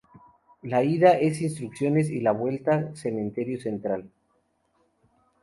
[0.63, 4.09] La ida es Instrucciones y la vuelta Cementerio Central.